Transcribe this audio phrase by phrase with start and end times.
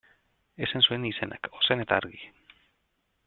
[0.67, 2.23] Esan zuen izenak ozen eta argi.